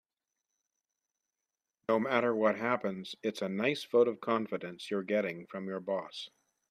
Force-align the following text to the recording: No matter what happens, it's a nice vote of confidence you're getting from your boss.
No 1.87 1.99
matter 1.99 2.35
what 2.35 2.55
happens, 2.57 3.15
it's 3.21 3.43
a 3.43 3.47
nice 3.49 3.83
vote 3.83 4.07
of 4.07 4.19
confidence 4.19 4.89
you're 4.89 5.03
getting 5.03 5.45
from 5.45 5.67
your 5.67 5.79
boss. 5.79 6.27